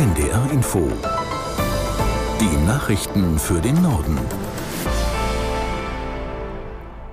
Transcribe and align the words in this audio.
NDR 0.00 0.50
Info. 0.50 0.90
Die 2.40 2.66
Nachrichten 2.66 3.38
für 3.38 3.60
den 3.60 3.82
Norden. 3.82 4.18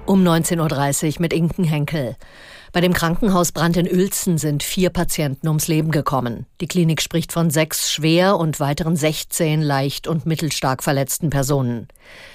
Um 0.06 0.26
19.30 0.26 1.16
Uhr 1.16 1.22
mit 1.22 1.34
Inken 1.34 1.66
Henkel. 1.66 2.16
Bei 2.72 2.80
dem 2.80 2.94
Krankenhausbrand 2.94 3.76
in 3.76 3.88
Uelzen 3.88 4.38
sind 4.38 4.64
vier 4.64 4.90
Patienten 4.90 5.50
ums 5.50 5.68
Leben 5.68 5.92
gekommen. 5.92 6.46
Die 6.62 6.68
Klinik 6.70 7.02
spricht 7.02 7.34
von 7.34 7.50
sechs 7.50 7.92
schwer 7.92 8.38
und 8.38 8.62
weiteren 8.62 8.96
16 8.96 9.62
leicht 9.62 10.08
und 10.08 10.26
mittelstark 10.26 10.82
verletzten 10.82 11.30
Personen. 11.30 11.90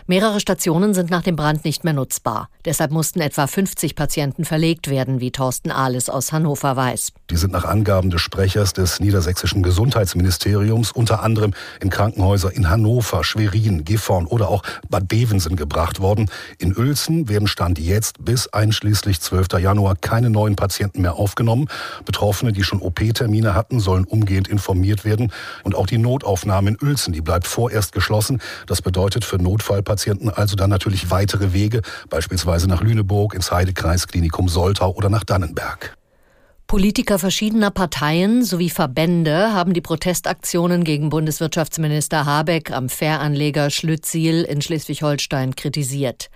Mehrere 0.09 0.41
Stationen 0.41 0.95
sind 0.95 1.11
nach 1.11 1.23
dem 1.23 1.37
Brand 1.37 1.65
nicht 1.65 1.85
mehr 1.85 1.93
nutzbar. 1.93 2.49
Deshalb 2.65 2.91
mussten 2.91 3.21
etwa 3.21 3.47
50 3.47 3.95
Patienten 3.95 4.45
verlegt 4.45 4.91
werden, 4.91 5.21
wie 5.21 5.31
Thorsten 5.31 5.71
Ahles 5.71 6.09
aus 6.09 6.33
Hannover 6.33 6.75
weiß. 6.75 7.13
Die 7.31 7.37
sind 7.37 7.53
nach 7.53 7.65
Angaben 7.65 8.11
des 8.11 8.21
Sprechers 8.21 8.73
des 8.73 8.99
niedersächsischen 8.99 9.63
Gesundheitsministeriums 9.63 10.91
unter 10.91 11.23
anderem 11.23 11.55
in 11.81 11.89
Krankenhäuser 11.89 12.53
in 12.53 12.69
Hannover, 12.69 13.23
Schwerin, 13.23 13.85
Gifhorn 13.85 14.27
oder 14.27 14.49
auch 14.49 14.65
Bad 14.91 15.07
Bevensen 15.07 15.55
gebracht 15.55 16.01
worden. 16.01 16.29
In 16.59 16.77
Uelzen 16.77 17.29
werden 17.29 17.47
Stand 17.47 17.79
jetzt 17.79 18.25
bis 18.25 18.49
einschließlich 18.49 19.21
12. 19.21 19.61
Januar 19.61 19.95
keine 19.95 20.31
neuen 20.31 20.57
Patienten 20.57 21.03
mehr 21.03 21.15
aufgenommen. 21.15 21.69
Betroffene, 22.05 22.53
die 22.53 22.65
schon 22.65 22.81
OP-Termine 22.81 23.55
hatten, 23.55 23.79
sollen 23.79 24.05
umgehend 24.05 24.49
informiert 24.49 25.05
werden. 25.05 25.33
Und 25.63 25.77
auch 25.77 25.87
die 25.87 25.99
Notaufnahme 25.99 26.71
in 26.71 26.79
Uelzen, 26.83 27.13
die 27.13 27.21
bleibt 27.21 27.47
vorerst 27.47 27.93
geschlossen. 27.93 28.41
Das 28.67 28.83
bedeutet 28.83 29.25
für 29.25 29.37
Notfallpatienten 29.37 29.92
also 30.35 30.57
dann 30.57 30.71
natürlich 30.71 31.11
weitere 31.11 31.53
Wege, 31.53 31.83
beispielsweise 32.09 32.69
nach 32.69 32.83
Lüneburg, 32.83 33.35
ins 33.35 33.51
Heidekreisklinikum 33.51 34.49
Soltau 34.49 34.93
oder 34.93 35.09
nach 35.09 35.25
Dannenberg. 35.25 35.97
Politiker 36.73 37.19
verschiedener 37.19 37.71
Parteien 37.71 38.43
sowie 38.43 38.71
Verbände 38.71 39.53
haben 39.53 39.75
die 39.75 39.83
Protestaktionen 39.83 40.85
gegen 40.85 41.11
Bundeswirtschaftsminister 41.11 42.25
Habeck 42.25 42.71
am 42.71 42.89
Fähranleger 42.89 43.69
Schlüttsiel 43.69 44.43
in 44.45 44.63
Schleswig-Holstein 44.63 45.55
kritisiert. 45.55 46.31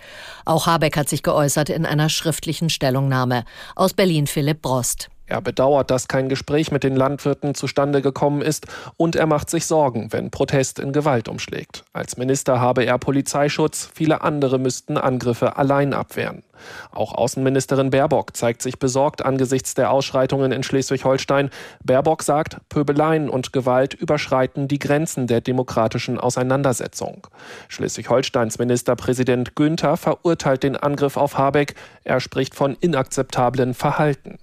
Auch 0.44 0.66
Habeck 0.66 0.98
hat 0.98 1.08
sich 1.08 1.22
geäußert 1.22 1.70
in 1.70 1.86
einer 1.86 2.10
schriftlichen 2.10 2.68
Stellungnahme. 2.68 3.44
Aus 3.76 3.94
Berlin 3.94 4.26
Philipp 4.26 4.60
Brost. 4.60 5.08
Er 5.26 5.40
bedauert, 5.40 5.90
dass 5.90 6.08
kein 6.08 6.28
Gespräch 6.28 6.70
mit 6.70 6.84
den 6.84 6.94
Landwirten 6.94 7.54
zustande 7.54 8.00
gekommen 8.00 8.42
ist 8.42 8.66
und 8.96 9.16
er 9.16 9.26
macht 9.26 9.50
sich 9.50 9.66
Sorgen, 9.66 10.12
wenn 10.12 10.30
Protest 10.30 10.78
in 10.78 10.92
Gewalt 10.92 11.28
umschlägt. 11.28 11.84
Als 11.92 12.16
Minister 12.16 12.60
habe 12.60 12.84
er 12.84 12.98
Polizeischutz, 12.98 13.90
viele 13.92 14.20
andere 14.22 14.58
müssten 14.58 14.96
Angriffe 14.96 15.56
allein 15.56 15.94
abwehren. 15.94 16.42
Auch 16.90 17.12
Außenministerin 17.12 17.90
Baerbock 17.90 18.36
zeigt 18.36 18.62
sich 18.62 18.78
besorgt 18.78 19.24
angesichts 19.24 19.74
der 19.74 19.90
Ausschreitungen 19.90 20.52
in 20.52 20.62
Schleswig-Holstein. 20.62 21.50
Baerbock 21.84 22.22
sagt, 22.22 22.58
Pöbeleien 22.68 23.28
und 23.28 23.52
Gewalt 23.52 23.94
überschreiten 23.94 24.68
die 24.68 24.78
Grenzen 24.78 25.26
der 25.26 25.40
demokratischen 25.40 26.18
Auseinandersetzung. 26.18 27.26
Schleswig-Holsteins 27.68 28.58
Ministerpräsident 28.58 29.54
Günther 29.54 29.96
verurteilt 29.96 30.62
den 30.62 30.76
Angriff 30.76 31.16
auf 31.16 31.36
Habeck. 31.36 31.74
Er 32.04 32.20
spricht 32.20 32.54
von 32.54 32.76
inakzeptablen 32.80 33.74
Verhalten. 33.74 34.38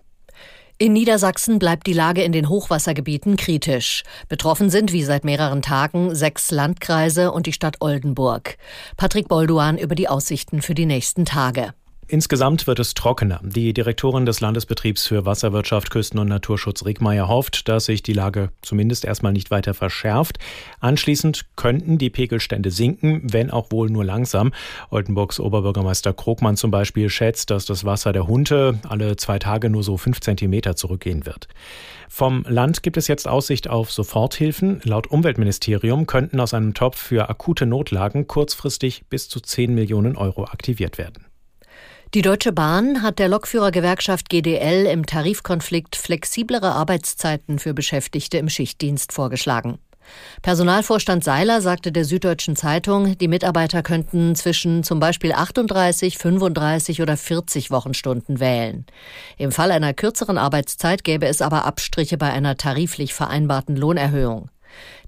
In 0.79 0.93
Niedersachsen 0.93 1.59
bleibt 1.59 1.85
die 1.85 1.93
Lage 1.93 2.23
in 2.23 2.31
den 2.31 2.49
Hochwassergebieten 2.49 3.37
kritisch. 3.37 4.03
Betroffen 4.27 4.69
sind 4.69 4.91
wie 4.91 5.03
seit 5.03 5.23
mehreren 5.23 5.61
Tagen 5.61 6.15
sechs 6.15 6.49
Landkreise 6.49 7.31
und 7.31 7.45
die 7.45 7.53
Stadt 7.53 7.77
Oldenburg. 7.79 8.57
Patrick 8.97 9.27
Bolduan 9.27 9.77
über 9.77 9.93
die 9.93 10.09
Aussichten 10.09 10.61
für 10.61 10.73
die 10.73 10.87
nächsten 10.87 11.25
Tage. 11.25 11.73
Insgesamt 12.07 12.67
wird 12.67 12.79
es 12.79 12.93
trockener. 12.93 13.39
Die 13.43 13.73
Direktorin 13.73 14.25
des 14.25 14.41
Landesbetriebs 14.41 15.07
für 15.07 15.25
Wasserwirtschaft, 15.25 15.89
Küsten- 15.89 16.19
und 16.19 16.27
Naturschutz 16.27 16.85
Rickmeier 16.85 17.27
hofft, 17.27 17.67
dass 17.69 17.85
sich 17.85 18.03
die 18.03 18.13
Lage 18.13 18.49
zumindest 18.61 19.05
erstmal 19.05 19.31
nicht 19.31 19.51
weiter 19.51 19.73
verschärft. 19.73 20.37
Anschließend 20.79 21.45
könnten 21.55 21.97
die 21.97 22.09
Pegelstände 22.09 22.71
sinken, 22.71 23.21
wenn 23.31 23.51
auch 23.51 23.71
wohl 23.71 23.89
nur 23.89 24.03
langsam. 24.03 24.51
Oldenburgs 24.89 25.39
Oberbürgermeister 25.39 26.13
Krogmann 26.13 26.57
zum 26.57 26.71
Beispiel 26.71 27.09
schätzt, 27.09 27.49
dass 27.49 27.65
das 27.65 27.85
Wasser 27.85 28.11
der 28.11 28.27
Hunte 28.27 28.79
alle 28.87 29.15
zwei 29.15 29.39
Tage 29.39 29.69
nur 29.69 29.83
so 29.83 29.97
fünf 29.97 30.19
Zentimeter 30.19 30.75
zurückgehen 30.75 31.25
wird. 31.25 31.47
Vom 32.09 32.45
Land 32.47 32.83
gibt 32.83 32.97
es 32.97 33.07
jetzt 33.07 33.27
Aussicht 33.27 33.69
auf 33.69 33.91
Soforthilfen. 33.91 34.81
Laut 34.83 35.07
Umweltministerium 35.07 36.05
könnten 36.05 36.39
aus 36.39 36.53
einem 36.53 36.73
Topf 36.73 36.97
für 36.97 37.29
akute 37.29 37.65
Notlagen 37.65 38.27
kurzfristig 38.27 39.05
bis 39.09 39.29
zu 39.29 39.39
10 39.39 39.73
Millionen 39.73 40.15
Euro 40.17 40.43
aktiviert 40.43 40.97
werden. 40.97 41.32
Die 42.13 42.21
Deutsche 42.21 42.51
Bahn 42.51 43.01
hat 43.01 43.17
der 43.17 43.27
Lokführergewerkschaft 43.27 44.29
GDL 44.29 44.85
im 44.85 45.03
Tarifkonflikt 45.03 45.95
flexiblere 45.95 46.71
Arbeitszeiten 46.73 47.57
für 47.57 47.73
Beschäftigte 47.73 48.37
im 48.37 48.49
Schichtdienst 48.49 49.11
vorgeschlagen. 49.11 49.79
Personalvorstand 50.43 51.23
Seiler 51.23 51.59
sagte 51.59 51.91
der 51.91 52.05
Süddeutschen 52.05 52.55
Zeitung, 52.55 53.17
die 53.17 53.27
Mitarbeiter 53.27 53.81
könnten 53.81 54.35
zwischen 54.35 54.83
zum 54.83 54.99
Beispiel 54.99 55.31
38, 55.31 56.19
35 56.19 57.01
oder 57.01 57.17
40 57.17 57.71
Wochenstunden 57.71 58.39
wählen. 58.39 58.85
Im 59.39 59.51
Fall 59.51 59.71
einer 59.71 59.95
kürzeren 59.95 60.37
Arbeitszeit 60.37 61.03
gäbe 61.03 61.25
es 61.25 61.41
aber 61.41 61.65
Abstriche 61.65 62.19
bei 62.19 62.31
einer 62.31 62.57
tariflich 62.57 63.15
vereinbarten 63.15 63.75
Lohnerhöhung. 63.75 64.51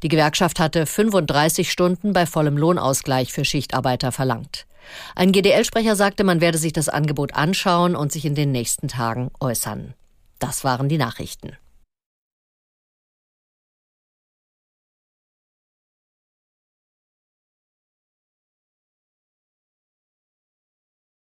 Die 0.01 0.09
Gewerkschaft 0.09 0.59
hatte 0.59 0.87
35 0.87 1.71
Stunden 1.71 2.13
bei 2.13 2.25
vollem 2.25 2.57
Lohnausgleich 2.57 3.31
für 3.31 3.45
Schichtarbeiter 3.45 4.11
verlangt. 4.11 4.65
Ein 5.15 5.31
GDL-Sprecher 5.31 5.95
sagte, 5.95 6.23
man 6.23 6.41
werde 6.41 6.57
sich 6.57 6.73
das 6.73 6.89
Angebot 6.89 7.33
anschauen 7.33 7.95
und 7.95 8.11
sich 8.11 8.25
in 8.25 8.35
den 8.35 8.51
nächsten 8.51 8.87
Tagen 8.87 9.31
äußern. 9.39 9.93
Das 10.39 10.63
waren 10.63 10.89
die 10.89 10.97
Nachrichten. 10.97 11.57